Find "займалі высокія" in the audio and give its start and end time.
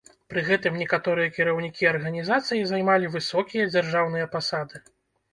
2.71-3.67